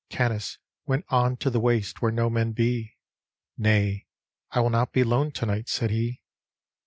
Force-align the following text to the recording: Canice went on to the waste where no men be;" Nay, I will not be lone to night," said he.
Canice 0.09 0.57
went 0.87 1.05
on 1.09 1.37
to 1.37 1.51
the 1.51 1.59
waste 1.59 2.01
where 2.01 2.11
no 2.11 2.27
men 2.27 2.53
be;" 2.53 2.97
Nay, 3.59 4.07
I 4.49 4.59
will 4.61 4.71
not 4.71 4.91
be 4.93 5.03
lone 5.03 5.31
to 5.33 5.45
night," 5.45 5.69
said 5.69 5.91
he. 5.91 6.23